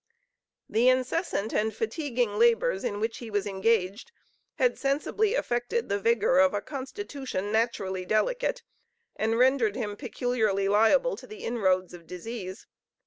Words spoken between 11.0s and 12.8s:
to the inroads of disease.